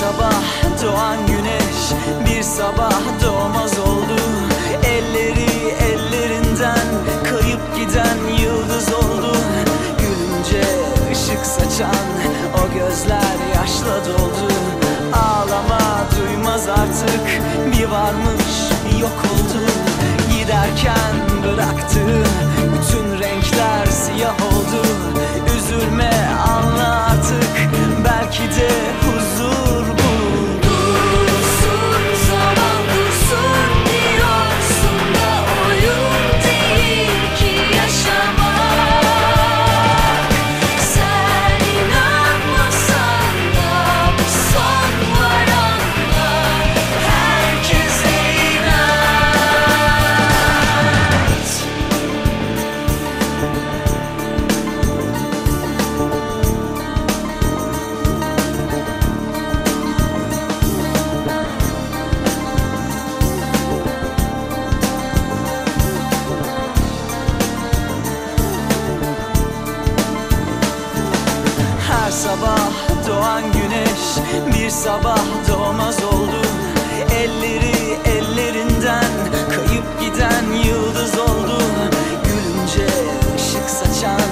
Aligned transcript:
sabah 0.00 0.42
doğan 0.82 1.26
güneş 1.26 1.80
bir 2.26 2.42
sabah 2.42 3.00
doğmaz 3.24 3.78
oldu. 3.78 4.20
Elleri 4.84 5.74
ellerinden 5.90 6.86
kayıp 7.24 7.76
giden 7.76 8.18
yıldız 8.42 8.92
oldu. 8.92 9.36
Gülünce 9.98 10.62
ışık 11.12 11.46
saçan 11.46 12.06
o 12.54 12.74
gözler 12.74 13.36
yaşla 13.54 14.04
doldu. 14.04 14.52
Ağlama 15.12 15.80
duymaz 16.16 16.68
artık 16.68 17.42
bir 17.72 17.84
varmış 17.84 18.72
bir 18.84 18.98
yok 18.98 19.24
oldu. 19.32 19.62
Giderken 20.32 21.14
bıraktı 21.44 22.00
bütün 22.74 23.20
renkler 23.20 23.86
siyah 23.86 24.34
oldu. 24.34 24.86
Üzülme 25.56 26.10
anla 26.48 27.06
artık 27.10 27.70
belki 28.04 28.42
de 28.42 28.97
doğan 73.18 73.42
güneş 73.52 74.26
bir 74.54 74.70
sabah 74.70 75.24
doğmaz 75.48 76.04
oldu. 76.04 76.42
Elleri 77.14 77.98
ellerinden 78.04 79.12
kayıp 79.54 80.00
giden 80.00 80.44
yıldız 80.64 81.18
oldu. 81.18 81.58
Gülünce 82.24 82.86
ışık 83.36 83.70
saçan 83.70 84.30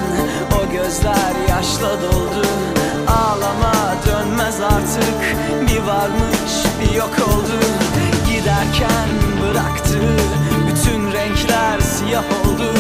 o 0.60 0.72
gözler 0.72 1.32
yaşla 1.48 2.02
doldu. 2.02 2.46
Ağlama 3.08 3.94
dönmez 4.06 4.60
artık 4.60 5.36
bir 5.60 5.82
varmış 5.82 6.52
bir 6.80 6.94
yok 6.94 7.14
oldu. 7.28 7.58
Giderken 8.26 9.08
bıraktı 9.42 9.98
bütün 10.68 11.12
renkler 11.12 11.80
siyah 11.80 12.24
oldu 12.24 12.72